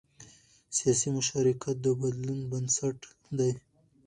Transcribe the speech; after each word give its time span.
سیاسي 0.77 1.09
مشارکت 1.17 1.75
د 1.81 1.87
بدلون 2.01 2.39
بنسټ 2.51 2.97
دی 3.37 3.51